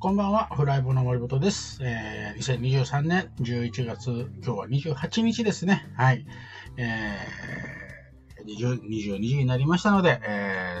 [0.00, 1.78] こんばんは、フライブの森本です。
[1.82, 5.86] えー、2023年11月、今日は28日ですね。
[5.94, 6.24] はい。
[6.78, 10.74] えー、20、22時になりましたので、え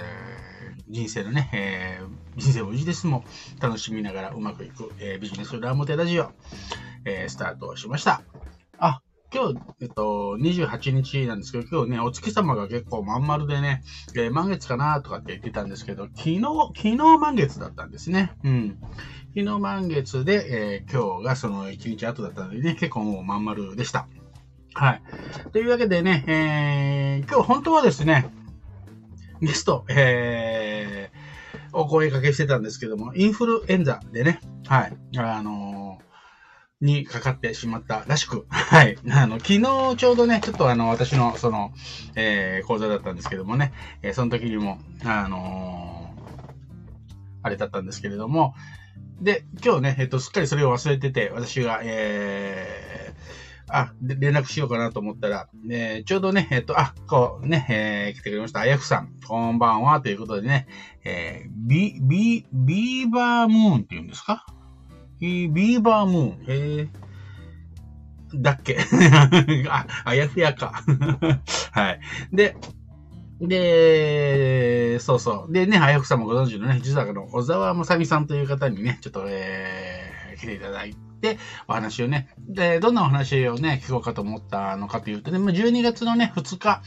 [0.78, 3.22] ー、人生のね、えー、人生もビジネスも
[3.60, 6.32] 楽しみながらうまくいく、えー、ビジネス裏表ラジオ、
[7.04, 8.22] えー、スタートしました。
[9.32, 13.82] 今日、えっと、28日なんですけど、今日ね、お月様が結構まん丸でね、
[14.16, 16.40] えー、満月かなとかって言ってたんですけど、昨日、
[16.74, 18.32] 昨日満月だったんですね。
[18.42, 18.78] うん。
[19.36, 24.08] 昨日満月で、えー、今日がその1日後だったのでね、結構もうまん丸でした。
[24.74, 25.02] はい。
[25.52, 28.32] というわけでね、えー、今日本当はですね、
[29.40, 35.69] ゲスト、えー、お声掛けしてたんですけども、インフルエンザでね、はい、あの
[36.80, 38.96] にかかってしまったらしく、はい。
[39.10, 41.72] あの、昨日ちょうどね、ちょっとあの、私のその、
[42.14, 46.20] えー、講座だったんですけどもね、えー、その時にも、あのー、
[47.42, 48.54] あれだったんですけれども、
[49.20, 58.60] で、今日ね、えっ、と、すっかりそれを忘れてて、私が、えー、あ、連絡しようかなと思ったら、えー、ちょうどね、えっ、と、あ、こうね、えー、来てくれました。
[58.60, 60.66] あやふさん、こんばんは、ということでね、
[61.04, 64.46] えー、ビ、ビ、ビーバームーンって言うんですか？
[65.20, 66.78] ビーバームーン。
[66.78, 66.88] へえ。
[68.34, 68.78] だっけ
[69.68, 70.82] あ、あやふやか。
[71.72, 72.00] はい。
[72.32, 72.56] で、
[73.40, 75.52] で、そうそう。
[75.52, 81.09] でね、あやふさんもご存知のね、実はあの、小沢まさみさんという方にね、ちょっと、えー、来ていただいて、で、
[81.68, 86.82] お話をね、で、どんなお話をね、聞こうかと思ったのかというとね、12月のね、2日、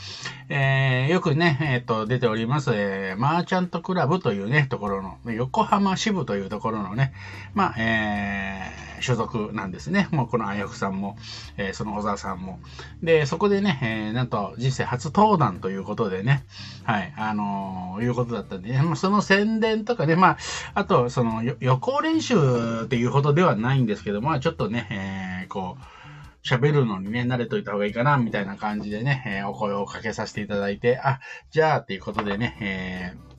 [0.49, 7.13] えー、よくね、えっ、ー、と、出ております、えー、マーチャントクラブというね、ところの、横浜支部というところのね、
[7.53, 10.07] まあ、えー、所属なんですね。
[10.11, 11.17] もうこのあやふさんも、
[11.57, 12.59] えー、その小沢さんも。
[13.03, 16.45] で、そこでね、えー、なんと人生初登壇ということでね、
[16.83, 20.37] はい、あのー、いうことだったんで、ね、まあ、その宣伝とかね、まあ、
[20.73, 31.19] あと、その予行練習っていうほどではないんですけど、まあ、ちょっとね、えー、こう、喋るのにね、慣れといた方がいいかな、みたいな感じでね、えー、お声をかけさせていただいて、あ、
[31.51, 33.33] じゃあ、っていうことでね、えー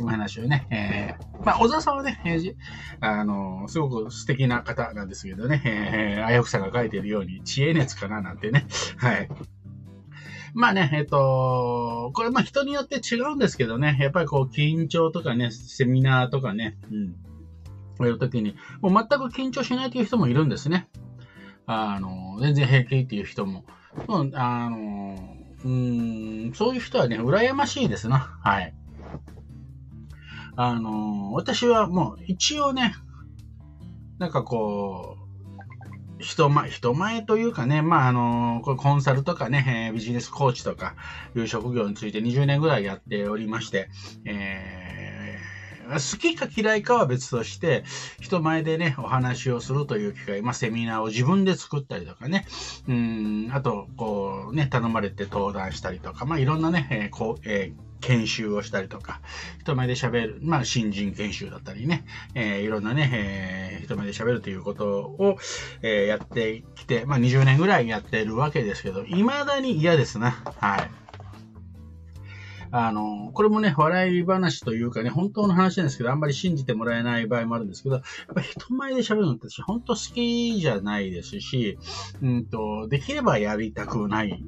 [0.00, 2.54] お話をね、えー、まあ、小沢さんはね、えー、
[3.00, 9.28] あの、すごく素敵な方なんですけどね、えー、あやふさが書いてるように、知恵熱かななんてね、はい。
[10.54, 17.14] まあね、えっ、と、これまあ人によって違うんですけどね、やっぱりこう緊張とかね、セミナーとかね、うん。
[18.00, 20.88] やるときに、もう全く緊張しないという人もいるんですね。
[21.66, 23.64] あの、全然平気っていう人も。
[24.08, 25.16] うん、あの、
[25.64, 28.38] うん、そういう人はね、羨ましいですな。
[28.42, 28.74] はい。
[30.56, 32.94] あの、私はもう一応ね、
[34.18, 35.22] なんかこう、
[36.22, 40.94] 人前、人前というかね、まあ、あの、コンサルとかね、ビジネスコーチとか
[41.36, 43.90] いう職業について20年ぐらいやっておりまして、
[44.24, 45.01] えー、
[45.88, 47.84] 好きか嫌いかは別として、
[48.20, 52.46] 人前でね、お話をするという機会、まあ、セミナーを自分で作ったりとかね、
[52.88, 59.20] うん、あと、こう、ね、頼まれて登壇したりとか、まあ、いろんなね、えー、こう、えー研修をしたりとか、
[59.60, 62.04] 人前で喋る、まあ、新人研修だったりね、
[62.34, 65.38] えー、いろんなね、えー、人前で喋るということを、
[65.80, 70.32] えー、やってきて、まあ、20年ぐらいやってるわけですけど、未だに嫌ですな。
[70.60, 71.01] はい。
[72.74, 81.78] あの、これもね、笑い話というかね、本当の話なんですけど、あんまり信じてもらえない場合もあるんですけど、やっぱ人前で喋るのって私、本当好きじゃないですし、
[82.22, 84.42] うんと、できればやりたくない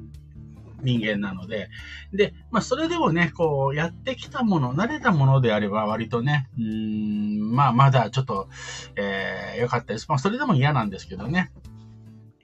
[0.81, 1.69] 人間なので、
[2.13, 8.49] で、まあ、それでもね、こう、やってきたもの、慣れたものであれば、割とね、うん、まあ、まだちょっと、
[8.95, 10.07] えー、良かったです。
[10.09, 11.51] まあ、それでも嫌なんですけどね、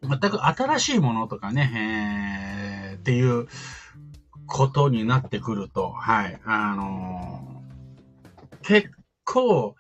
[0.04, 3.48] 全く新しいものとかね、えー、っていう
[4.52, 8.92] ことになってくると、はい、あのー、結
[9.24, 9.76] 構、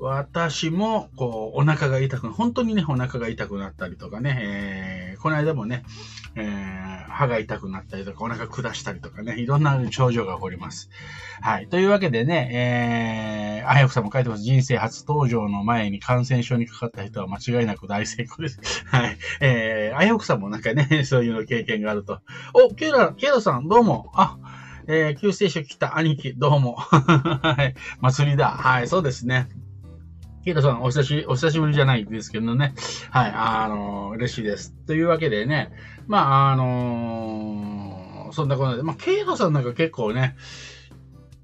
[0.00, 5.84] 私も、こう、お腹が痛く、本当にね、お腹が痛くなったりとかね、えー、この間もね、
[6.36, 10.88] えー、歯が痛くなったりとか、お腹下したりとかね、いろんな症状が起こります。
[11.40, 11.68] はい。
[11.68, 14.42] というわけでね、えー、あやふさんも書いてます。
[14.44, 18.60] 人生初登場の前に感染症にかかった人は間違いなく大成功です。
[18.86, 19.18] はい。
[19.40, 22.20] えー、あやふさんもなんかね、 そういうの経験があると。
[22.54, 24.12] お、ケイラ、ケイラさん、どうも。
[24.14, 24.38] あ、
[24.86, 26.76] えー、救世主来た兄貴、どうも。
[26.78, 27.74] はい。
[28.00, 28.50] 祭りだ。
[28.50, 29.48] はい、そうですね。
[30.48, 32.72] ケイタさん、お久し、お久しぶりじゃないですけどね。
[33.10, 34.72] はい、あのー、嬉しいです。
[34.86, 35.70] というわけでね、
[36.06, 40.36] まあ、あのー、そんなことで、まあ、ケイタさんなんか結構ね、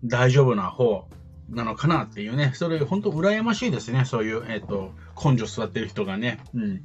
[0.05, 1.07] 大丈夫な方
[1.51, 4.93] なのかなっていうね、それ本当羨ましいですね、そういう、えっ、ー、と、
[5.23, 6.39] 根性座ってる人がね。
[6.55, 6.83] うん。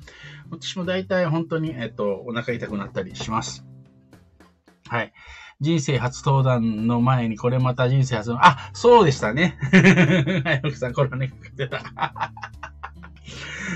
[0.51, 3.63] 私も大体本当に、えっ、と、お腹痛くなったりします。
[4.89, 5.13] はい。
[5.61, 9.57] 人生初登壇の前にこれまた人生初の、あ、そうでしたね。
[10.45, 11.83] はい、奥さんコロナにかかってた。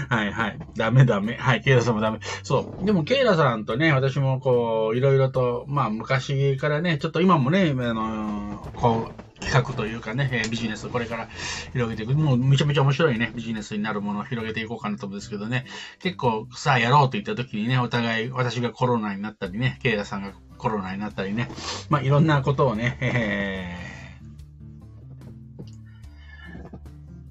[0.10, 0.60] はいはい。
[0.78, 1.36] ダメダメ。
[1.36, 2.20] はい、ケイラさんもダメ。
[2.42, 2.86] そう。
[2.86, 11.28] でも、ケイラさんとね、私もこう、いろいろと、まあ、昔からね、ちょっと今もね、あのこう、企画というかね、ビジネスをこれから
[11.74, 12.16] 広げていく。
[12.16, 15.66] もうめちゃめちゃ面白いね、ビジネスになるものを広げていこうかなと思うんですけどね。
[16.00, 20.34] 結構さあやろうと言った時にね、お互い私がコロナになったりね、ケイラさんが
[20.64, 21.50] コロナになったりね、
[21.90, 23.94] まあいろんなことをね、えー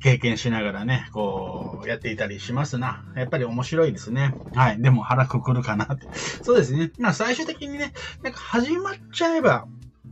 [0.02, 3.04] 経験しながらね、こう、やっていたりしますな。
[3.14, 4.34] やっぱり面白いですね。
[4.52, 4.82] はい。
[4.82, 6.08] でも腹くくるかなって。
[6.42, 6.90] そうですね。
[6.98, 9.68] まあ最終的にね、なんか始まっちゃえば、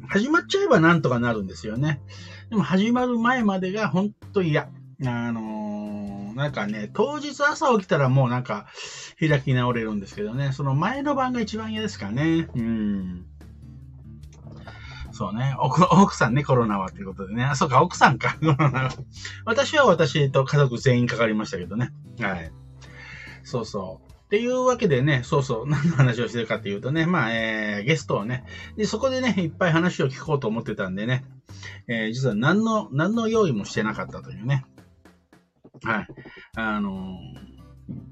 [0.09, 2.01] 始まっちゃえばなんとかなるんですよね。
[2.51, 4.69] でも始まる前までが本当嫌。
[5.06, 8.67] あのー、なんかね、当日朝起きたらもうなんか
[9.19, 12.49] 開き直れるんですけどね、その前の晩が一番嫌ですかね。
[12.55, 13.25] うん。
[15.12, 15.55] そうね。
[15.58, 17.44] 奥奥さんね、コロナはということでね。
[17.44, 18.91] あ、そうか、奥さんか、コロナは。
[19.44, 21.91] 私は私と家族全員かかりましたけどね。
[22.20, 22.52] はい。
[23.43, 24.11] そうそう。
[24.11, 28.44] っていうわけでね、そうそう、何の話をしてるかっていうとね、まあ、えー、ゲストをね、
[28.76, 31.25] で、そこでね、いっぱい話を聞こうと思ってたんでね、
[31.88, 34.64] えー、実は何の、何の用意もしてなかったというね。
[35.85, 36.06] はい。
[36.56, 37.61] あのー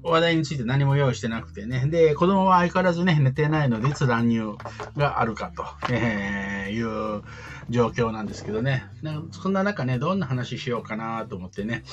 [0.03, 1.85] 話題について何も用意してなくてね。
[1.87, 4.55] で、子供は相変わらずね、寝てないので、いつ乱入
[4.97, 7.23] があるかと、えー、いう
[7.69, 8.85] 状況なんですけどね。
[9.31, 11.83] そんな中ね、どんな話しようかなと思ってね、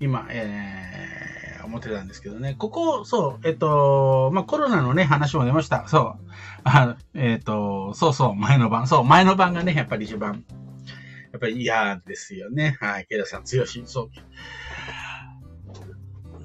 [0.00, 2.56] 今、えー、思ってたんですけどね。
[2.58, 5.86] ここ、そう、えっと、まあ、コロナのね、話も出ました。
[5.88, 6.30] そう。
[6.64, 8.86] あえっと、そうそう、前の晩。
[8.86, 10.44] そう、前の晩がね、やっぱり一番、
[11.32, 12.76] やっぱり嫌ですよね。
[12.80, 13.82] はい、ケイダさん強し。
[13.86, 14.10] そう。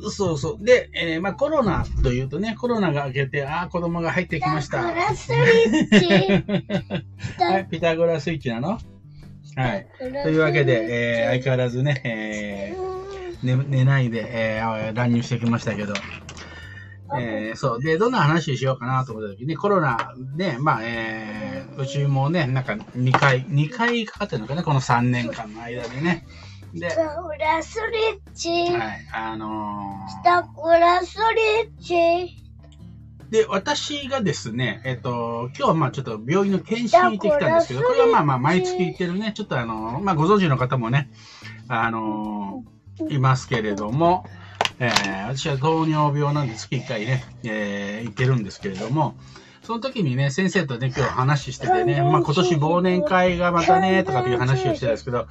[0.10, 0.64] そうそう。
[0.64, 4.80] で、えー、まあコロナというとね、コロナが明けて、ああ、子供が入ってきました。
[4.80, 7.44] ピタゴラスイッチ。
[7.44, 8.80] はい、ピタゴラスイッチなの？
[9.56, 9.88] はい。
[10.24, 15.94] というわけで、えー、相変わらずね、えー、寝寝ないで、えー、乱入してきましたけど、
[17.18, 17.82] えー、そう。
[17.82, 26.26] で、どんな話しようかなと思った時に、コロナで、まあ、えー、うちもね、なんか2回、2回かかってるのかな、この3年間の間でね。
[26.80, 26.90] で、
[27.40, 28.50] ラスイッチ。
[28.76, 31.20] はい、あのー、ピタゴラスイ
[31.70, 32.46] ッチ。
[33.30, 41.10] で、私がですね、えっ、と、今日はまあちょっと病院の検診行ってきたんですけど、これはまあまあ毎月行ってるね、ちょっとあの、まあご存知の方もね、
[41.70, 42.64] あの
[43.10, 44.26] いますけれども、
[44.80, 49.16] えー、私は糖尿病なんで月1回ね、えー、行ってるんですけれども、
[49.66, 55.28] その時にね、先生とね、 今日話しててね、まあ今年忘年会がまたね、とかっていう話をしてたんですけど、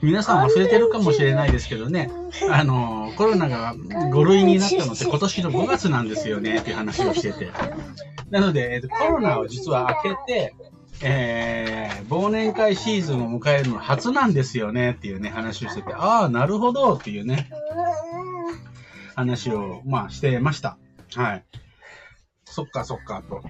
[0.00, 2.10] 皆さん忘れてるかもしれないですけどね、
[2.50, 7.50] あの、コロナが5類になったのって今年の5月なんですよね、っていう話をしてて。
[8.30, 10.54] なので、コロナを実は明けて、
[11.02, 17.50] えー、忘年会シーズンを迎えるの初なんですよねっていうね、話をしてて、ああ、なるほどっていうね、
[19.16, 20.78] 話を、まあ、してました。
[21.16, 21.44] はい。
[22.54, 23.42] そっかそっかと。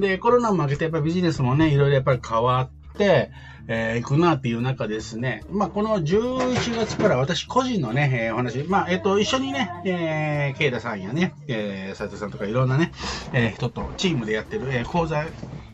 [0.00, 3.30] で、コロナも明けてやっぱりビジネスもね、いろいろやっぱり変わって、
[3.68, 12.90] えー、行くなっていう中ですね、まあ、この11月から私個人のね、えー、お話、まあ、えっ、ー、と、一緒にね、えー、ケイダさんやね、えー、斉藤さんとかいろんなね、
[13.32, 15.24] えー、人とチームでやってる、えー、講座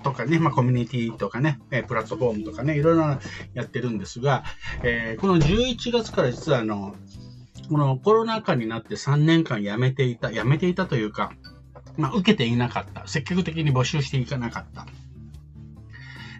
[0.02, 3.20] とかね、まあ、コミュニティとかね、えー、プラットフォームとかね、いろいろな
[3.54, 4.44] やってるんですが、
[4.82, 6.96] えー、この11月から実はあの、
[7.68, 11.32] このコロナ禍になって3年間辞めていた、辞めていたというか、
[11.96, 13.06] まあ、受けていなかった。
[13.06, 14.86] 積極的に募集していかなかった。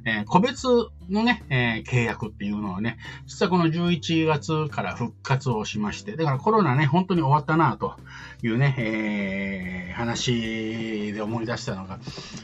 [0.07, 0.67] えー、個別
[1.09, 7.95] のね、えー、契約っていうのをね、実はこの11月から復活をしまして、だからコロナね、本当に終わったなと
[8.43, 11.99] いうね、えー、話で思い出したのが、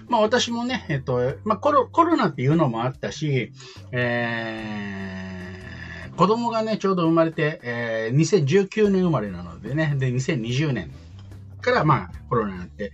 [0.09, 3.52] まあ私もね、えっと、まあコロコロナっていうのもあったし、
[3.93, 10.90] えー、子供がね、ちょうど生まれて、えー、2019年生まれなのでね、で、2020年
[11.61, 12.93] から、まあ、コロになって、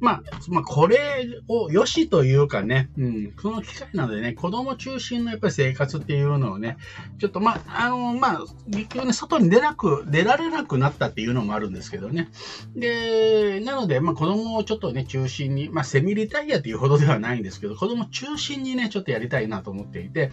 [0.00, 6.78] まあ、まあ、これを良しというかね、うん、その機会なのでね、子供中心のやっぱり生活っていうのをね、
[7.18, 12.28] ちょっとまあ、あの、まあ、結局ね、外に出なく、出られなくなったっていうのもあるんですけどね。
[12.76, 20.30] で、なので、まあ、子供をちょっとね、中心に、まあ、セミリタイヤっていうほどではないんですけど、子供中心にね、ちょっとやりたいなと思っていて、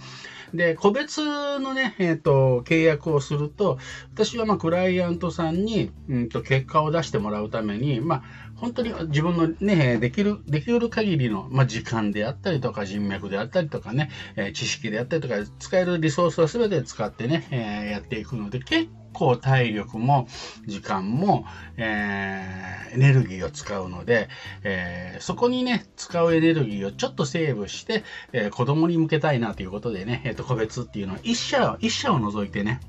[0.54, 1.22] で、個別
[1.60, 3.80] のね、えっ、ー、と、契約をすると、
[4.14, 8.24] 私はまあ、クライアントさんに、うんと、結果を出してもらうために、まあ、
[8.56, 20.28] 本当に自分のね、できる、できる限りの、まあ、時間であったりとか、人脈であったりとかね、え、知識であったりとか、使えるリソースは全て使ってね、え、やっていくので、結構体力も
[20.68, 21.46] 時間も、
[21.78, 24.30] えー、エネルギーを使うので、
[24.64, 32.80] えー、そこにね、使うエネルギーをちょっとセーブして、えー、子供に向けたいなということでね、えっ、と、個別っていうのは一社、一社を除いてね、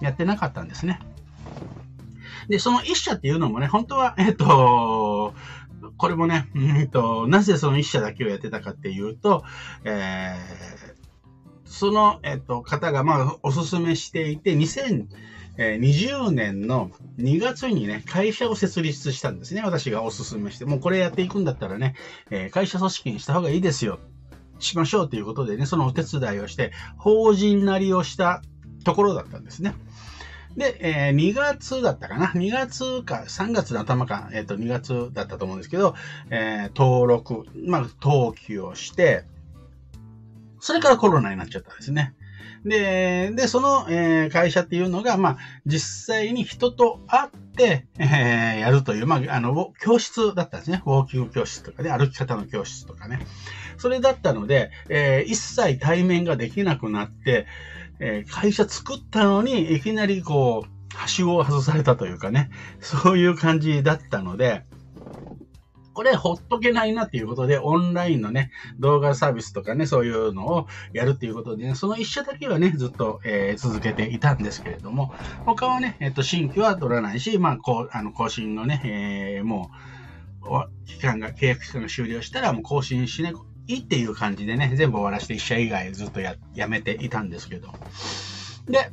[0.00, 1.00] やってなかったんですね。
[2.48, 5.34] で、その一社っていうのもね、本当は、えっ、と、
[5.96, 9.44] これもね、うんと、なぜその一社だけをやってたかっていうと、
[9.84, 19.62] えー、その、えっ、と、方が、まあ、おすすめしていて、2020年の2月にね、会社を設立したんですね。
[19.62, 20.64] 私がおすすめして。
[20.64, 21.94] もうこれやっていくんだったらね、
[22.30, 23.98] えー、会社組織にした方がいいですよ。
[24.58, 28.42] しましょうということでね、そのお手伝いをして、法人なりをした
[28.84, 29.74] ところだったんですね。
[30.56, 35.94] で、えー、2月だったかな ?2 月か、3月の頭か、えっ、ー、と、2月だったと思うんですけど、
[36.30, 39.24] えー、登録、まあ、登記をして、
[40.58, 42.14] それからコロナになっちゃったんですね。
[42.64, 50.82] で、で、その、えー、会社っていうのが、まあ、実際に人と会って、えー、やるという、まあ、あの、教室だったんですね。
[50.84, 53.20] ウォーキング教室とかね、歩き方の教室とかね。
[53.78, 57.46] それだったので、えー、一切対面ができなくなって、
[58.00, 62.50] えー、会社作ったのに、いきなりこう、はしごを外されたというかね、
[62.80, 64.64] そういう感じだったので、
[65.96, 75.14] これほっとけないなっていうことで、オンラインのね、動画サービスとかね、そういうのをやるっていうことでね、その一社だけはね、ずっと、えー、続けていたんですけれども、
[75.46, 79.70] 他はね、えっ、と、新規は取らないし、まあ、こう、あの、更新のね、えー、も
[80.42, 83.34] う、期間が、契約期間が終了したら、もう更新しない
[83.68, 87.68] いいっていう感じでね、全部終わらせて1社以外ずっとややめていたんですけど。
[88.66, 88.90] で、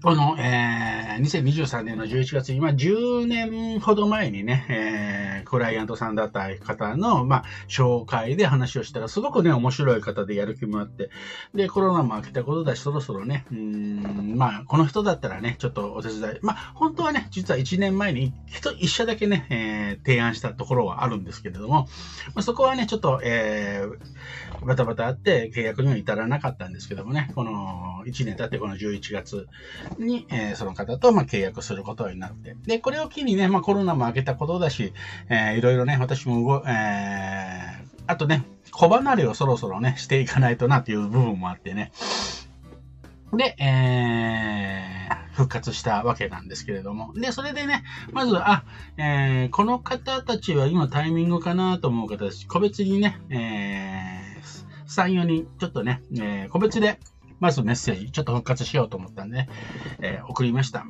[0.00, 11.10] この、えー、2023年の11月に、まあ、10年ほど前にね、えー、クライアントさんだった方の、まあ、紹介で話をしたら、すごくね、面白い方でやる気もあって、
[11.52, 21.88] で、コロナも明けたことだし、そろそろね、うん、まあ、この人だったらね、ちょっとお手伝い、まあ、本当はね、実は1年前に一一社だけね、えー、提案したところはあるんですけれども、
[22.34, 29.48] まあ、そこはね、ちょっと、えー、バタバタあって契約には至らなかったんですけどもね、この1年経ってこの11月
[29.98, 32.56] に、えー、その方と、まあ、契約することになって。
[32.66, 34.92] で、これを機にね、まあ、コロナも明けたことだし、
[35.28, 41.92] えー、いろいろね、私も動、えー、あとね、小離れをそろそろね、していかないとなっていう部分もあってね。
[43.32, 47.12] で、えー、復活したわけなんですけれども。
[47.14, 48.64] で、それでね、まず、あ、
[48.96, 56.98] えー、この方たちは今タイミングかなと思う方たち、個別にね、えー、3、4人、ちょっとね、えー、個別で、
[57.40, 59.48] まずメッセージ、ちょっと復活しようと思ったんで、
[60.00, 60.84] えー、送りました。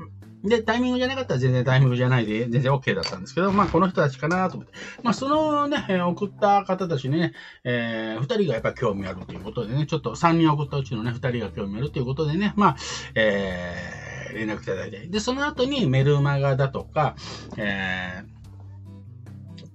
[0.45, 4.73] で、タイミングじゃなかったら全然タイミングじゃないで、全然 OK だったんですけど、まあ、この人たちかなと思って。
[5.03, 7.33] まあ、そのね、送った方たちね、
[7.65, 12.77] えー、2人がやっぱ興味あるということでね、ちょっと3人送ったうちのね、2人が興味あるということでね、まあ、
[13.17, 15.09] えー、連絡いただいて。
[15.09, 17.17] で、その後にメルマガだとか、
[17.57, 18.23] え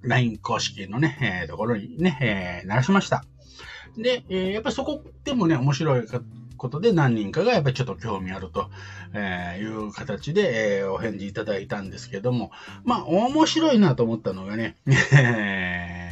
[0.02, 3.24] ー、LINE 公式のね、えー、ところにね、えー、流しました。
[3.98, 6.06] で、えー、やっぱりそこでもね、面白い
[6.56, 8.70] ことで何人かがやっぱりちょっと興味あると、
[9.14, 12.50] えいう形で、えお返事いただいたんですけども、
[12.84, 14.76] まあ面白いなと思ったのがね、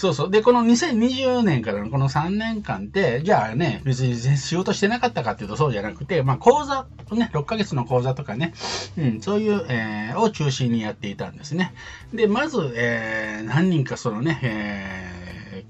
[0.00, 0.30] そうそう。
[0.30, 8.54] で、この2020年からのこの3年間って、じゃあね、別に仕事してなかったかっていうとそうじゃなくて、まあ講座、ね、6ヶ月の講座とかね、
[8.96, 11.74] うん、そういう、えー、を中心にやっていたんですね。
[12.14, 15.19] で、まず、えー、何人かそのね、えー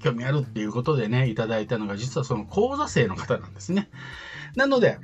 [0.01, 3.89] 興味あるっていうことでね、いただいたのが、実はその講座生の方なんですね。
[4.55, 4.99] なので、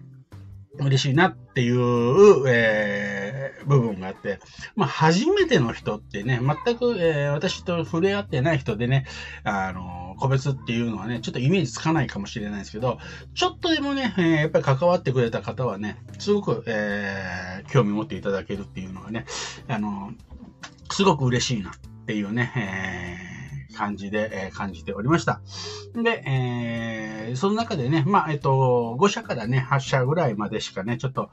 [0.80, 4.40] 嬉しいなっていう、えー、部分があって、
[4.76, 9.06] まあ、初めての人ってね、全く、えー、私と触れ合ってない人でね、
[9.44, 13.00] あの、個別っていうのはね、ちょっとイメージつかないかもしれないですけど、
[13.34, 19.26] ちょっとでもね、えー、やっぱり関わってくれた方はね、すごく、えー、興味持っていただけるっていうのはね、
[19.68, 20.12] あの、
[20.92, 21.74] すごく嬉しいなっ
[22.06, 23.37] ていうね、えー
[23.76, 25.42] 感じで、えー、感じておりました。
[25.96, 31.30] で、えー、その中でね、まあ、えっと、5社からね、8社ぐらいまでしかね、ちょっと、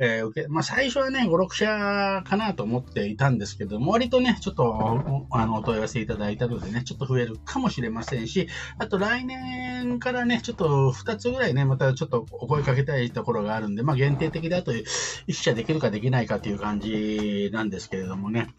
[0.00, 18.54] えー、受け、まあ、最初はね、5、6社かなと思っていたんですけども、割とね、ちょっと、あの、お問い合わせいただいたのでね、ちょっと増えるかもしれませんし、あと来年からね、ちょっと2つぐらいね、またちょっとお声かけたいところがあるんで、まあ、限定的だと1社できるかできないかっていう感じなんですけれどもね。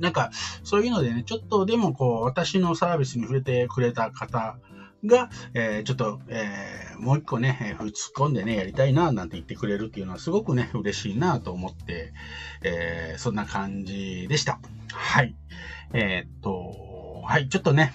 [0.00, 0.30] なんか、
[0.64, 4.56] そういうのでね、ちょっとでもこう、私のサービスに触れてくれた方
[5.04, 12.12] が、えー、ちょっと、えー、もう一個ね、突っ込んでね、やりたいな、なんて言ってくれるっていうのはすごくね、嬉しいなと思って、
[12.62, 14.60] えー、そんな感じでした。
[14.92, 15.36] はい。
[15.92, 17.92] えー、っと、はい、ちょっとね、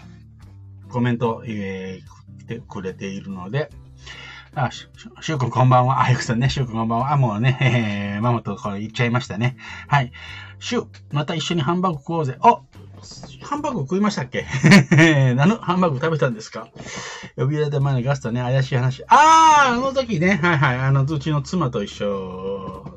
[0.89, 3.69] コメント、えー、来てくれているので、
[4.55, 6.03] あ、しゅうくんこんばんは。
[6.03, 7.11] あ、ゆくさんね、しゅうくんこんばんは。
[7.11, 7.57] あ、もうね、
[8.15, 9.57] えー、ママとこれ言っちゃいましたね。
[9.87, 10.11] はい。
[10.63, 12.37] しゅ、また一緒にハンバーグ食おうぜ。
[12.41, 12.59] あ
[13.41, 14.45] ハンバーグ食いましたっけ？
[15.35, 16.69] 何のハンバーグ食べたんですか？
[17.35, 19.03] 呼び出た前のガストね、怪しい話。
[19.09, 22.92] ああ、あの時ね、はいはい、あの、うちの妻と一緒、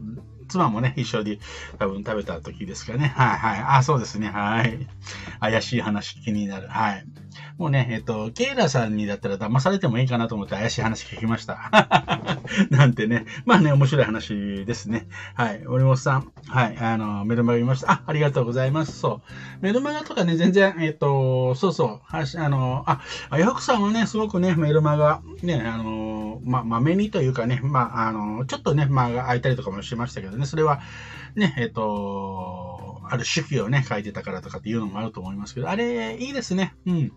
[0.48, 1.38] 妻もね、一緒に
[1.78, 3.12] 多分食べた時ですかね。
[3.16, 3.64] はいはい。
[3.78, 4.28] あ、そうですね。
[4.28, 4.86] はい。
[5.40, 6.68] 怪しい話気になる。
[6.68, 7.06] はい。
[7.58, 11.70] もうね、えっと、ケイラさんにだったら騙されてもいいかなと思って怪しい話聞きました。
[12.70, 13.24] なんてね。
[13.44, 15.08] まあね、面白い話ですね。
[15.34, 15.64] はい。
[15.64, 16.32] 森本さん。
[16.48, 16.78] はい。
[16.78, 17.92] あの、メルマガ見ました。
[17.92, 18.98] あ、ありがとうございます。
[18.98, 19.22] そ
[19.60, 19.62] う。
[19.62, 22.00] メルマガとかね、全然、えっと、そうそう。
[22.10, 23.00] あの、あ、
[23.30, 30.80] あやくさんはね、すごくね、メルマガ、ね、あの、ま、まめにというかね、まあ、あの、ちょっとね、間が空いたりとかもしましたけどね、それは、
[31.34, 36.74] ね、えっと、ある手記をね、書いてたからとかっていうのもあると思いますけど、あれ、いいですね。
[36.86, 37.12] うん。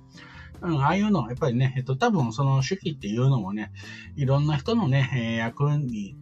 [0.61, 3.71] うん、ああいうの、やっぱりね、えっと、多分その手記っていうのもね、
[4.15, 6.15] いろんな人のね、え、役に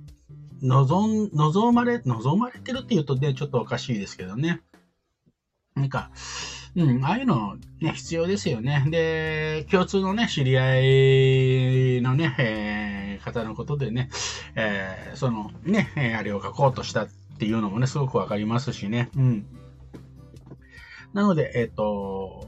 [0.61, 4.61] 望、望まれ、望まれてるっていうとね、ちょっとおかしいですけどね。
[5.75, 6.11] なんか、
[6.75, 8.83] うん、ああいうのね、必要ですよね。
[8.89, 12.86] で、共通のね、知り合いのね、えー、
[13.31, 14.09] 方のことでね、
[14.55, 17.07] えー、そのね、あれを書こうとしたっ
[17.39, 19.09] ていうのもね、すごくわかりますしね。
[19.15, 19.45] うん。
[21.13, 22.47] なので、えっ、ー、と、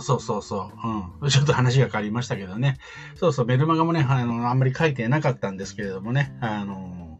[0.00, 0.70] そうそうそ
[1.22, 1.22] う。
[1.22, 1.30] うん。
[1.30, 2.78] ちょっと話が変わりましたけどね。
[3.16, 7.18] そうそう、メルマガもね、あの、あんまり書いてなかったんですけれどもね、あの、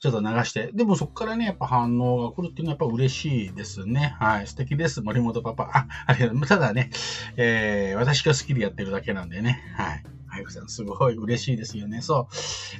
[0.00, 0.70] ちょっと流して。
[0.74, 4.16] でもそこからね、やっぱ反応が来るっていうのはやっぱ嬉しいですね。
[4.18, 4.46] はい。
[4.46, 5.00] 素敵です。
[5.00, 5.70] 森本パパ。
[5.72, 6.40] あ、ありがとう。
[6.42, 6.90] ただね、
[7.36, 9.62] えー、私が好きでやってるだけなんでね。
[9.76, 10.04] はい。
[10.34, 12.00] あゆくさん、すごい嬉しいですよね。
[12.00, 12.28] そ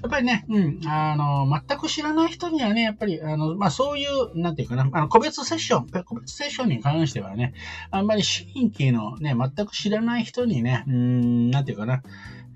[0.00, 0.02] う。
[0.02, 7.54] やっぱりね、うん、あの、全く知らない人にはね、やっぱり、あの、まあ、そういう、なんていうかな、あの、個別セッション、個別セッションに関してはね、
[7.90, 12.02] あんまり新規のね、全く知らない人にね、うん、なんていうかな、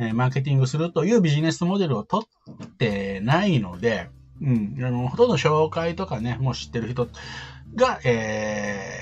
[0.01, 2.25] えマーケティングするというビジネスモデルを取
[2.65, 7.09] ってないので、うん、あの、ほとんど紹介とかね、もう知ってる人
[7.75, 9.01] が、え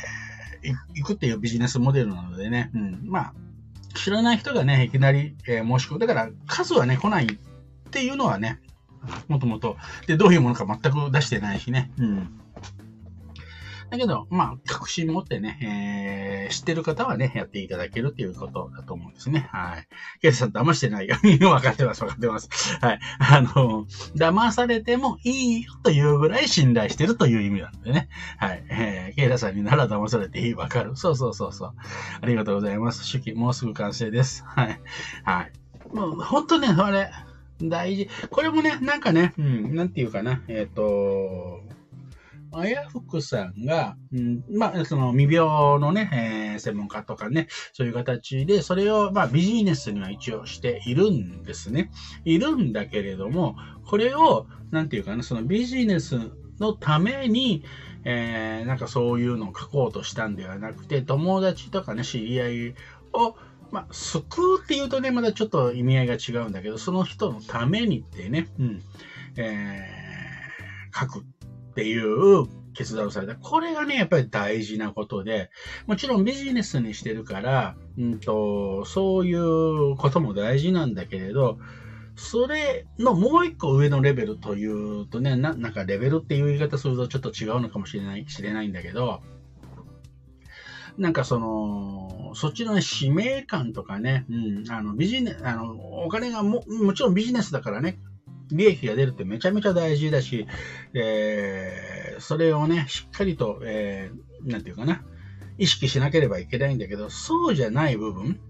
[0.62, 3.34] ー、行くっていうビジネスモデルなのでね、うん、まあ、
[3.96, 5.98] 知らない人がね、いきなり、えー、申し込む。
[5.98, 7.28] だから、数はね、来ないっ
[7.90, 8.60] ていうのはね、
[9.28, 9.76] もともと。
[10.06, 11.90] で、どういうものか全く出してないしね。
[11.98, 12.40] うん。
[13.90, 19.48] だけど、まあ、確信持ってね、えー、知ってる方はね、やっていただけるっていうことだと思うんですね。
[19.52, 19.88] はい。
[20.20, 21.16] ケイさん騙してないよ。
[21.22, 22.48] 分かってます、分かってます。
[22.80, 23.00] はい。
[23.18, 28.08] あの、騙されてもいいよというぐらい信頼してるという意味なんでね。
[28.38, 28.64] はい。
[28.68, 30.96] えー、ケイラさんになら騙されていい、わかる。
[30.96, 31.74] そうそうそうそう。
[32.20, 33.10] ありがとうございます。
[33.10, 34.44] 手記、もうすぐ完成です。
[34.46, 34.80] はい。
[35.24, 35.52] はい。
[35.94, 37.10] もう、ほんとね、あれ、
[37.62, 38.08] 大事。
[38.30, 41.60] これもね、なんかね、うん、なんていうかな、えっ、ー、と、
[42.58, 46.10] あやふくさんが、うん、まあ、その未病のね、
[46.54, 51.90] えー、専門家とかね、そういう形で、それを、まあ、ビジネスには一応しているんですね。
[52.24, 56.18] いるんだけれども、これを、なんていうかな、そのビジネス
[56.58, 57.62] のために、
[58.04, 62.74] えー、なんかそういうのを書こうとしたんではなくて、友達とかね、知り合い
[63.12, 63.36] を、
[63.70, 68.82] まあ、救うっていうとね、まだちょっと意味合いが違うんだけど、その人のためにってね、うん、
[69.36, 71.24] えー、書く
[71.76, 73.36] っていう決断をされた。
[73.36, 75.50] これがね、やっぱり大事なことで、
[75.86, 81.58] もちろんビジネスにしてるから、うんと、そういうことも大事なんだけれど、
[82.14, 89.20] それのもう一個上のレベルというとね、なんかレベルっていう言い方するとちょっと違うのかもしれない、知れないんだけど、
[90.96, 97.98] なんかその、そっちのね、使命感とかね、うん、あの、ビジネス、あの、お金がも、もちろんビジネスだからね、
[98.50, 100.46] 利益が出るってめちゃめちゃ大事だし、
[100.94, 105.02] えー、それをね、しっかりと、えー、なんていうかな、
[105.58, 108.40] 意識しなければいけないんだけど、そうじゃない部分、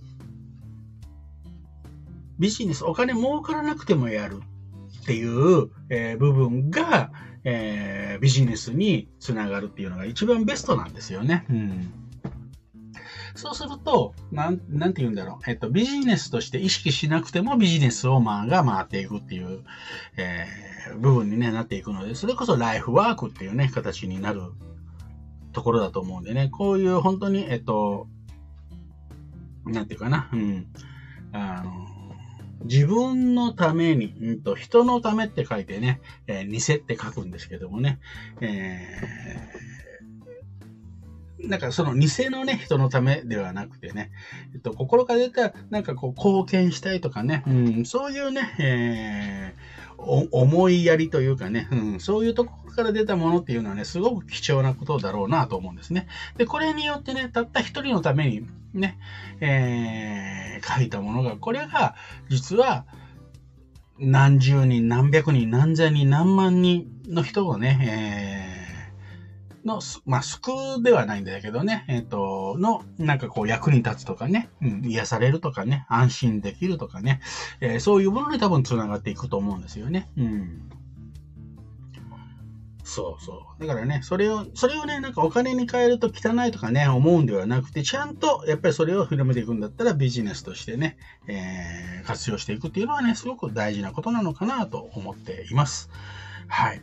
[2.38, 4.40] ビジネス、お金儲からなくてもやる
[5.02, 7.10] っていう、えー、部分が、
[7.44, 11.46] えー、ビジネスにつながるっていうのが一番ベストなんですよね。
[11.48, 12.05] うん
[13.36, 15.50] そうすると、なん、なんて言うんだろう。
[15.50, 19.62] えっと、ビジネスとして意識しなくてもビジネスをまあが回っていくっていう、
[20.16, 24.40] えー、部分に、ね、なっていくので、それこそライフワークっていうね、形になる
[25.52, 28.08] ところだと思うんでね、こういう本当に、えっと、
[29.64, 30.66] なんていうかな、うん、
[31.32, 31.86] あの、
[32.64, 37.98] 自分のために、うんと、人のためって書いてね、えー、偽って書くんですけどもね、
[38.40, 39.85] えー
[41.48, 44.10] なんかその偽のね、人のためではなくてね、
[44.54, 56.06] えっと、心から出た、なんかこう、貢献したいとかね、うん、そういうね、えー、思いやりというかね、うん、そういうところから出たものっていうのはね、すごく貴重なことだろうなと思うんですね。
[56.36, 58.98] で、これによってね、たった一人のためにね、
[59.40, 61.94] えー、書いたものが、これが、
[62.28, 62.84] 実は、
[63.98, 68.65] 何十人、何百人、何千人、何万人の人をね、えー、
[69.66, 77.20] の、まあ、救うではないんだけどね、えっ、ー、と、の、なんかこう役に立つとかね、うん、癒されるとかね、安心できるとかね、
[77.60, 80.08] えー、そういうものに多分繋がっていくと思うんですよね。
[80.16, 80.70] うん。
[82.86, 83.60] そうそう。
[83.60, 95.90] だからね、それを、それをね、なんかお金に変えると汚いとかね、思うんではなくて、ちゃんと、やっぱりそれを広めていくんだったらビジネスとしてね、えー、活用していくっていうのはね、すごく大事なことなのかなと思っています。
[96.46, 96.82] はい。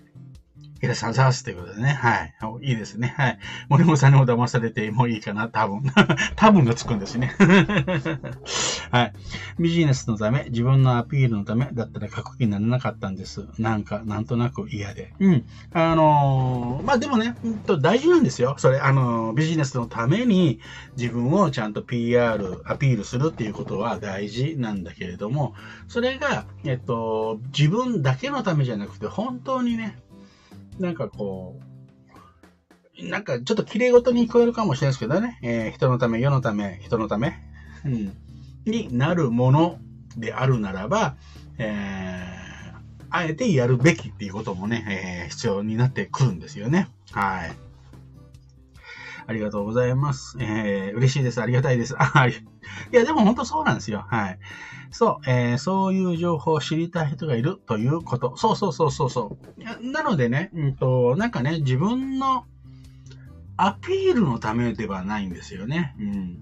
[0.84, 1.93] いらっしゃいまということでね。
[1.93, 2.34] はい。
[2.62, 3.13] いいですね。
[3.15, 3.39] はい。
[3.69, 5.48] 森本さんにも騙されてもいいかな。
[5.48, 5.84] 多分。
[6.36, 7.34] 多分がつくんですね。
[8.91, 9.13] はい。
[9.60, 13.46] ビジネスのため、自分のアピールのためだったら書く気にならなかったんです。
[13.58, 15.13] なんか、なんとなく嫌で。
[15.22, 15.46] うん。
[15.72, 17.34] あのー、まあ、でもね、
[17.80, 18.56] 大事なんですよ。
[18.58, 20.60] それ、あのー、ビジネスのために
[20.98, 25.56] 自分をちゃんと PR、アピールするっていうことは大事なんだけれども、
[25.88, 30.03] それが、えっと、自分だけのためじゃなくて、本当にね、
[30.80, 31.60] なんかこ
[33.00, 37.34] う、なんかちょっと綺麗事に聞こえるかもしれないですけどね、えー、人のため、世のため、人のため、
[37.86, 38.16] うん、
[38.66, 39.80] になるもの
[40.18, 41.16] であるならば、
[41.58, 46.88] えー、あえてやるべきっていうこともね、えー、必要になってくるんですよね。
[47.12, 47.54] はい。
[49.26, 50.38] ありがとうございます。
[50.40, 51.42] えー、嬉しいです。
[51.42, 51.96] ありがたいです。
[51.98, 52.34] あい
[52.92, 54.06] や、でも本当そうなんですよ。
[54.10, 54.40] はい。
[54.92, 58.36] そう、えー、そういう情報を知りたい人がいるということ。
[58.38, 59.38] そうそうそうそうそ
[59.82, 59.92] う。
[59.92, 62.46] なのでね、うんと、なんかね、自分の
[63.58, 65.96] アピールのためではないんですよね。
[66.00, 66.38] うん。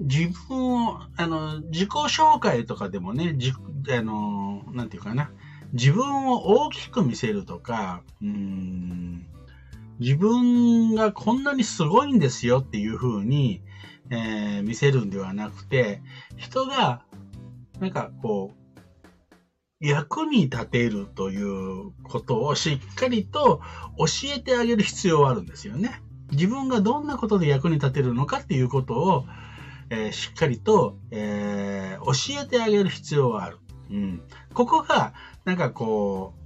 [0.00, 3.52] 自分を、あの、自己紹介とかでもね、じ
[3.90, 5.30] あの、なんていうかな。
[5.72, 9.26] 自分を大きく見せるとか、うん、
[10.02, 13.62] 自分がこんなにすごいんですよっていう風に、
[14.10, 16.02] えー、見せるんではなくて、
[16.36, 17.04] 人が、
[17.78, 23.60] なんかこう、役に立てるということをしっかりと
[23.96, 26.02] 教えてあげる必要はあるんですよね。
[26.32, 29.24] 自分がどんなことで役に立てるのかっていうことを、
[29.90, 32.04] えー、しっかりと、えー、
[32.36, 33.58] 教えてあげる必要はある。
[33.90, 34.22] うん。
[34.52, 35.12] ここが、
[35.44, 36.41] なんかこう、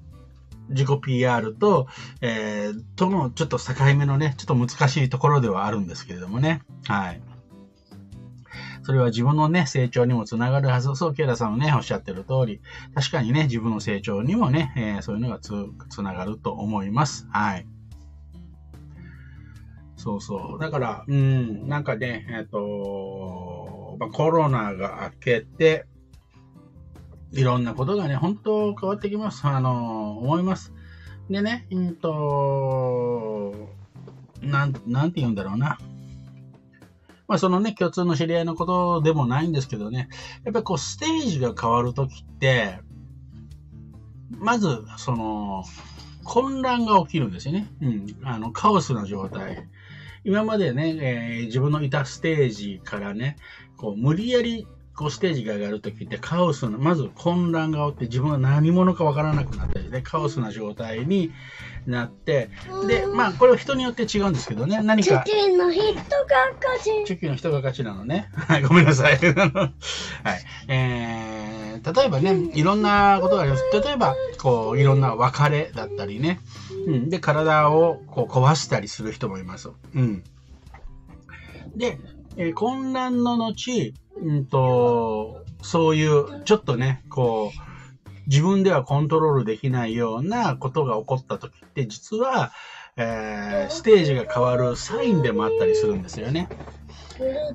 [0.68, 1.86] 自己 PR と、
[2.20, 6.62] えー、とのちょっと境目のね、ちょっと難しいところではあるんですけれどもね。
[6.86, 7.20] はい。
[8.82, 10.94] それは自分のね、成長にもつながるはず。
[10.94, 12.60] そう、ケイラさんのね、おっしゃってる通り、
[12.94, 15.52] 確かにね、自分の成長にもね、えー、そういうのがつ、
[15.90, 17.26] つながると思います。
[17.30, 17.66] はい。
[19.96, 20.60] そうそう。
[20.60, 25.86] だから、うん、なんかね、えっ、ー、と、まあ、コロナが明けて、
[27.36, 29.46] いろんなことがね、本当変わってきます。
[29.46, 30.72] あの、思います。
[31.28, 33.52] でね、うんと、
[34.40, 35.78] なん、なんて言うんだろうな。
[37.28, 40.08] まあそのね、共通の知り合いのことでもないんですけどね、
[40.44, 42.78] やっぱりこうステージが変わるときって、
[44.30, 45.64] まず、その、
[46.24, 47.68] 混乱が起きるんですよね。
[47.80, 48.06] うん。
[48.24, 49.68] あの、カオスな状態。
[50.24, 53.36] 今までね、えー、自分のいたステージからね、
[53.76, 61.32] こう、無理やりこうステージが上がるときってカオスな、まず混乱が起きて自分が何者かわからなくなったりで、カオスな状態に
[61.86, 62.48] なって、
[62.88, 65.22] で、まあこれは人によって違うんですけどね、何か。
[65.26, 65.92] チキンの人が
[66.62, 67.04] 勝ち。
[67.04, 68.30] チキンの人が勝ちなのね。
[68.34, 69.18] はい、ごめんなさい。
[69.20, 69.72] はい。
[70.68, 73.64] えー、例えばね、いろんなことがあります。
[73.72, 76.40] 例えば、こう、いろんな別れだったりね。
[76.86, 77.10] うん。
[77.10, 79.68] で、体をこう壊したりする人もいます。
[79.94, 80.24] うん。
[81.76, 81.98] で、
[82.36, 87.66] えー、混乱の後、うんと、そういう、ちょっとね、こう、
[88.26, 92.52] 自分ではコントロールできないようなことが起こった時って、実は、
[92.96, 96.48] えー、ステージが変わるサインでもあったりするんですよね。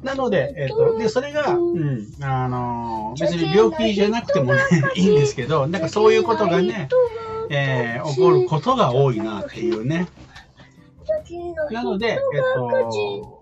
[0.03, 4.61] なので、えっ、ー、と、で、それが、うん、あのー、別に病気じゃなくてもね、
[4.95, 6.89] いいんですけど、なんかそういうことがね、
[7.49, 10.07] えー、起こることが多いなっていうね。
[11.71, 12.19] なので、えっ、
[12.55, 13.40] と、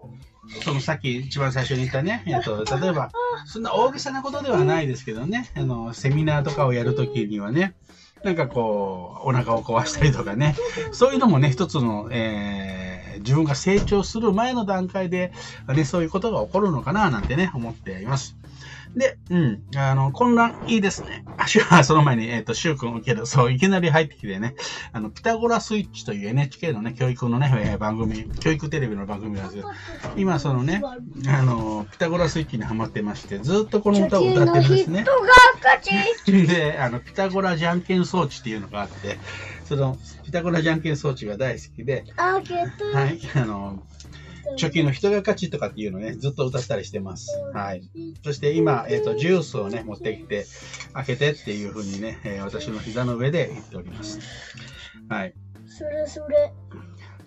[0.63, 3.11] そのさっき一番最初に言ったね、えっと、例えば、
[3.45, 7.75] そんな大げさなことではないですけどね、あの、セミナーとかをやるときにはね、
[8.23, 10.55] なんかこう、お腹を壊したりとかね、
[10.91, 15.31] そういうのもね、一つの、えー、自分が成長する前の段階で、
[15.67, 18.35] ね、そういうことが起こるのかななんてね、思っています。
[18.95, 21.23] で、うん、あの、混乱いいですね。
[21.69, 24.55] あ、その前に、えっ、ー、と、シュウ君受ける、そう、いきなり入ってきてね、
[24.91, 29.69] あの、ピタゴラスイッチという NHK のね、教育のね、えー、番組、教育テレビの番組なんですけど、
[30.17, 30.81] 今、そのね、
[31.27, 35.05] あの、ピタゴラスイッチにハマってまして、ずっとこの歌を歌ってるんですね。
[36.47, 39.19] で、あの、ピタゴラじゃんけん装置っていうのがあって、
[39.65, 42.05] その、ピタゴラじゃんけん装置が大好きで、
[42.93, 43.83] はい、あの、
[44.57, 47.31] 初期の人が勝ちとかっていうのをね、ずっと歌ったりしてます。
[47.53, 47.83] はい。
[48.23, 50.45] そして今、えっ、ー、と、ジュースをね、持ってきて、
[50.93, 54.19] 開けてっていうふうにね、えー、私の膝の上で言っております。
[55.09, 55.33] はい。
[55.67, 56.51] それそれ。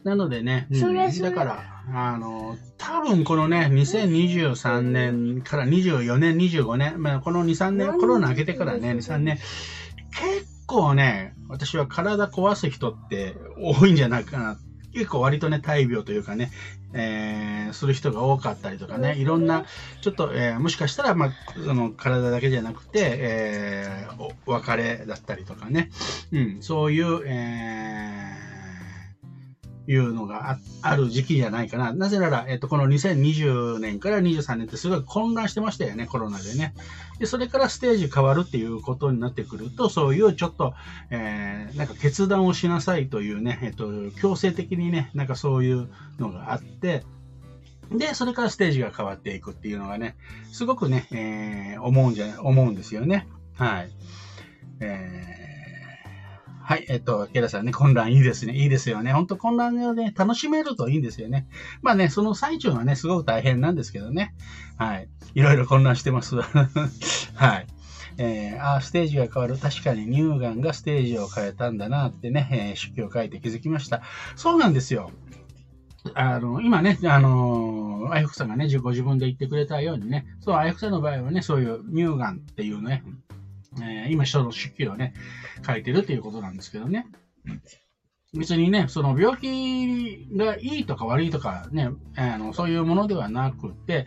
[0.05, 9.39] なのでね、うん、だから、あの、多分このね、2023年から24年、25年、まあ、この2、3年、コロナ明けてからね、2、3年、
[10.11, 14.59] 結構ね、私は体壊す人って多いんじゃないかな。
[14.93, 16.51] 結構割とね、大病というかね、
[16.95, 19.65] えー、する人が多かったりとかね、いろんな、
[20.03, 21.33] ちょっと、えー、もしかしたら、まあ、
[21.65, 25.91] その体だけじゃなくて、えー、お別れだったりとかね、
[26.33, 28.52] うん、そういう、えー、
[29.87, 31.93] いうのがある時期じゃないかな。
[31.93, 36.75] なぜなら、えっと、この2020年から23年ってすごい混乱してましたよね、コロナでね。
[37.19, 40.75] で、それからステージ変わるっていうことになってくると、そういうちょっと、
[41.11, 47.05] えー、なんか決断をしなさいというね、えっと、強制的にね、なんかそういうのがあって、
[47.91, 50.17] で、それからステージが変わっていくっていうのがね、
[50.53, 53.29] すごくね、えー、思うんじゃ、思うんですよね。
[53.55, 53.91] はい。
[54.81, 55.42] えー
[56.65, 58.55] はい、えっと、ケラさんね、混乱いいですね。
[58.55, 59.13] いいですよね。
[59.13, 61.47] ほんと混乱をね、楽しめるといいんですよね。
[61.83, 64.35] まあね、その最中はね、すごく大変なんですけどね。
[64.77, 65.09] はい。
[65.35, 66.37] いろいろ混乱してます。
[67.35, 67.67] はい。
[68.19, 69.59] えー、あ、ステージが変わる。
[69.59, 74.03] 確かに乳がんがステージを変えたんだなってね、えー、手記を書いて気づきました。
[74.37, 75.11] そうなんですよ。
[76.15, 83.05] あの、今ね、あのー、あやふくさんがね、ご自分で言ってくれたようにね、そう、あやふくさんの場合はね、そういう乳がんっていうね、
[83.81, 85.15] えー、今、人の手記をね、
[85.67, 87.07] 書いてるということなんですけどね。
[88.35, 94.07] 別にね、その病気がいいとか悪いとかね、あのそういうものではなくて、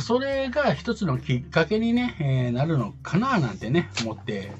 [0.00, 4.52] それが一つのきっかけにね、えー、なるのかななんてね、思って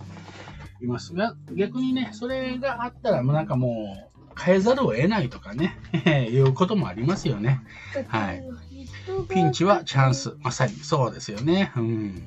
[0.81, 5.77] いますが、逆にね、それがあったら、もうなんかもう、変えざるを得ないとかね、
[6.33, 7.61] いうこともありますよね。
[8.09, 8.43] はい。
[9.29, 10.37] ピンチはチャンス。
[10.41, 11.71] まさにそうですよね。
[11.77, 12.23] うん。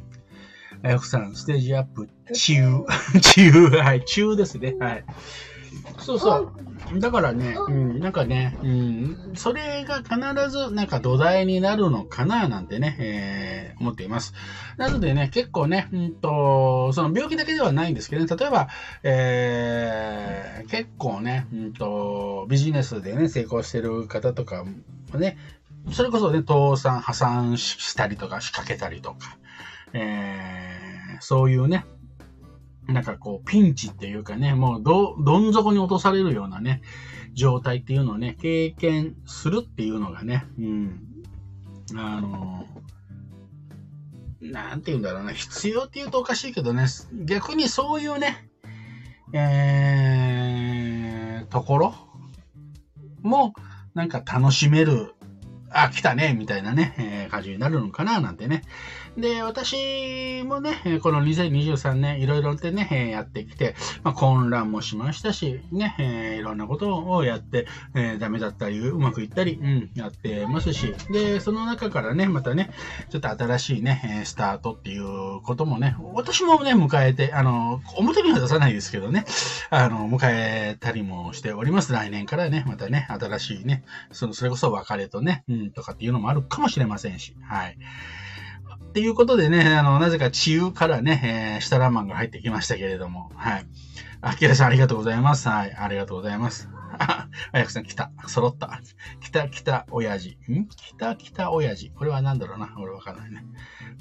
[0.83, 2.85] あやふさん、ステージアップ、中。
[3.21, 4.75] 中、はい、中ですね。
[4.79, 5.05] はい。
[5.99, 6.35] そうそ
[6.93, 6.99] う。
[6.99, 14.33] だからね、うん、なんかね、うん、それが必ずなんか土台になるのかななんてね、えー、思っています。
[14.77, 18.67] なのでね、結構ね、うんと、その病気だけではないんですけどね、例えば、
[19.03, 25.38] えー、結構ね、うんと、ビジネスでね、成功してる方とかもね、
[25.91, 29.38] それこそね、倒産、破産したりとか仕掛けたりとか、
[29.95, 31.86] えー、そういうね、
[32.88, 36.81] なんかこう、ピンチっていうかね、もうど、どん底に落とされるようなね、
[37.34, 40.99] 状態っていうのをね、経験するっていうのがね、うん、
[41.95, 42.65] あの、
[44.41, 46.86] なんて言うんだろうな、必要って言うとおかしいけどね、
[47.25, 48.49] 逆にそういうね、
[49.34, 51.95] えー、ところ
[53.21, 53.53] も、
[53.93, 55.15] なんか楽しめる、
[55.71, 58.62] あ、来たね、みたいなね、えー、感じになるのかな、なんてね、
[59.17, 72.71] で、私もね、この2023年いろいろってね、やってきて、まあ、混乱もしましたし、ね、いろんなことをやって、えー、ダメだったり、うまくいったり、うん、やってますし、で、その中からね、またね、
[73.10, 79.25] ちょっと新しいね、スタートっていうこともね、私もね、迎えて、あの、表には出さないですけどね、
[79.69, 81.93] あの、迎えたりもしております。
[81.93, 87.78] 来年からね、またね、新しいね、その、それこそ別れとね、うん、とかっていうのもあるかもしれませんし、はい。
[88.73, 93.65] っていうことでね、あの、なぜか治癒からね、えー、シタラマンが入ってきましたけれども、はい。
[94.21, 95.49] あ、キラさんありがとうございます。
[95.49, 96.69] はい、ありがとうございます。
[96.97, 98.12] あ、やくさん来た。
[98.28, 98.82] 揃った。
[99.19, 100.38] 来た来た親父。
[100.49, 100.67] ん？
[100.67, 101.91] 来た来た親父。
[101.91, 102.73] これは何だろうな。
[102.78, 103.45] 俺わかんないね。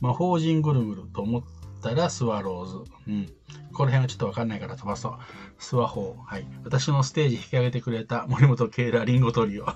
[0.00, 1.42] 魔法陣ぐるぐると思っ
[1.82, 2.78] たらスワローズ。
[3.08, 3.26] うん。
[3.72, 5.18] この辺はちょっとわかんないから飛ばそう。
[5.58, 6.32] スワホー。
[6.32, 6.46] はい。
[6.64, 9.66] 私のステージ引き上げてくれた森本ケイラリンゴトリオ。
[9.68, 9.74] あ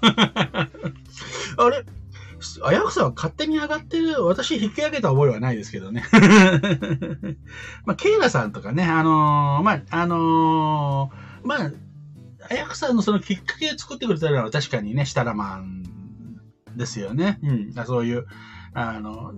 [1.71, 1.85] れ？
[2.63, 6.05] あやくさんは勝手に上がってる、私引き上げた覚えはないですけどね。
[7.85, 11.71] まあ、ケイラさんとかね、あのー、まあ、あのー、まあ、
[12.51, 15.83] あやくさんのそのきっかけを作ってくれたのは確かにね、シタラマン
[16.77, 17.39] ですよね。
[17.43, 17.87] うん。
[17.87, 18.27] そういう、
[18.73, 19.33] あの、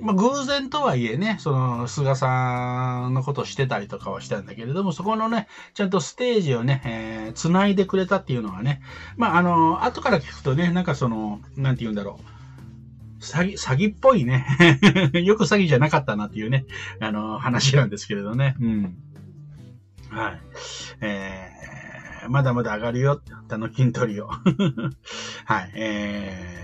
[0.00, 8.80] まあ、偶然とはいえね、その、菅さんのことをしてたりとかはしたんだけれども、そこのね、ちゃんとステージをね、えー、繋いでくれたっていうのはね、
[9.16, 12.41] まあ、あの、後から聞くとね、なんかその、なんて言うんだろう。
[13.22, 14.44] 詐欺、詐欺っぽいね。
[15.24, 16.66] よく詐欺じゃなかったなっていうね、
[17.00, 18.56] あの、話なんですけれどね。
[18.60, 18.96] うん。
[20.10, 20.40] はい。
[21.00, 23.22] えー、まだまだ上がるよ。
[23.48, 24.28] あの筋トレを。
[25.46, 25.70] はい。
[25.74, 26.62] えー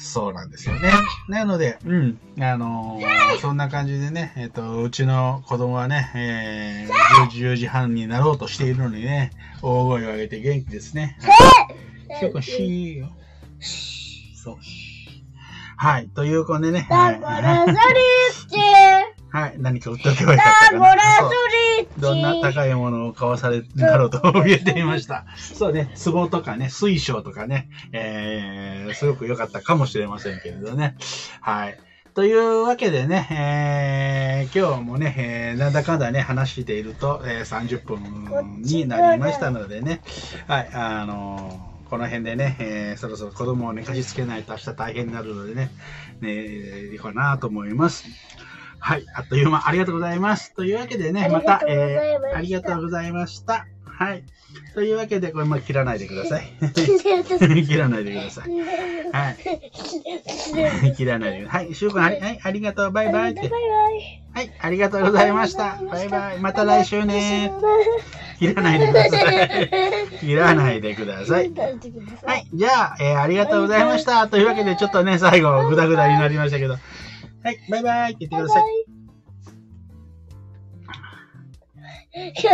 [0.00, 0.92] そうなんですよね。
[1.28, 11.18] なので、うん、あのー、そんな感じでね、えっ、ー、と、うちの子供はね、えー、10時、10時半になろうとしているのにね、大声を上げて元気ですね。
[11.20, 13.08] はい、しーよ。
[13.60, 14.58] そう。
[15.80, 16.88] はい、ということでね。
[16.90, 17.20] はい。
[19.30, 21.30] はい、何か売っとけばよかったかな。
[21.98, 25.24] どんな高いものを買わされるだろうと怯えていました。
[25.36, 30.96] そうね、壺とかね、水晶とかね、えー、すごく良かったかもしれませんけれどね。
[31.40, 31.78] はい。
[32.14, 40.00] というわけでね、えー、今日もね、えー、なんだかんだね、話していると、えー、30分になりましたのでね、
[40.48, 45.70] はい、あのー、この辺でね、えー、そろそろ子供を寝かしつけないと明日大変になるのでね、
[46.20, 48.04] ね、いいかなと思います。
[48.78, 49.04] はい。
[49.14, 50.54] あっという間、ありがとうございます。
[50.54, 53.66] というわけでね、また、えー、ありがとうございました。
[53.98, 54.22] はい。
[54.74, 56.46] というわけで、これも切らないでください。
[57.66, 58.50] 切らないでください。
[59.12, 59.30] は
[60.86, 60.94] い。
[60.94, 61.64] 切らないでください。
[61.64, 61.74] はい。
[61.74, 62.92] しゅうくん、はい、ありがとう。
[62.92, 63.40] バイバイって。
[63.40, 64.22] バイバイ。
[64.34, 64.52] はい。
[64.60, 65.80] ありがとうございました。
[65.90, 66.38] バイバイ。
[66.38, 67.52] また来週ね。
[68.38, 69.70] 切らないでください。
[70.20, 71.52] 切らないでください。
[71.52, 72.46] はい。
[72.54, 74.28] じゃあ、えー、ありがとうございました。
[74.28, 76.74] というわけで、ちょっとね、最後、ぐだぐだになりましたけど。
[77.42, 78.98] はい、バイバイって言ってください。